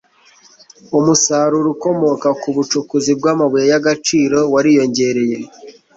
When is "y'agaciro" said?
3.71-4.39